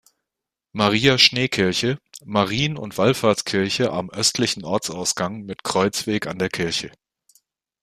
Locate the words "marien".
2.25-2.75